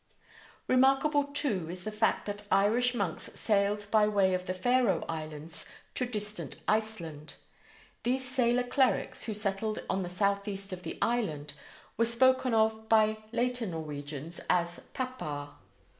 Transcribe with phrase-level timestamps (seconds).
[0.67, 5.67] Remarkable, too, is the fact that Irish monks sailed by way of the Faroe Islands
[5.93, 7.35] to distant Iceland.
[8.01, 11.53] These sailor clerics, who settled on the southeast of the island,
[11.97, 15.53] were spoken of by later Norwegians as "papar."